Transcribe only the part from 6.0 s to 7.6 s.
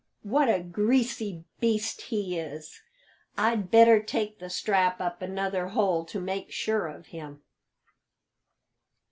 to make sure of him."